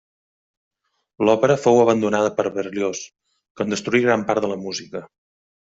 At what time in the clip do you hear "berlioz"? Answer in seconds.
2.59-3.05